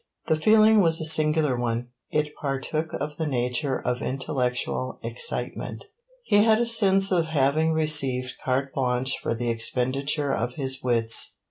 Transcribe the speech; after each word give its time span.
The 0.25 0.35
feeling 0.35 0.81
was 0.81 0.99
a 0.99 1.05
singular 1.05 1.55
one. 1.55 1.89
It 2.09 2.33
partook 2.41 2.91
of 2.93 3.17
the 3.17 3.27
nature 3.27 3.79
of 3.79 4.01
intellectual 4.01 4.99
excitement. 5.03 5.85
He 6.23 6.37
had 6.37 6.59
a 6.59 6.65
sense 6.65 7.11
of 7.11 7.27
having 7.27 7.71
received 7.73 8.33
carte 8.43 8.73
blanche 8.73 9.19
for 9.19 9.35
the 9.35 9.51
expenditure 9.51 10.33
of 10.33 10.55
his 10.55 10.81
wits. 10.81 11.35